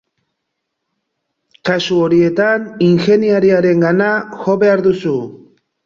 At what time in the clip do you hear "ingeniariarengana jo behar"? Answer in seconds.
2.89-4.89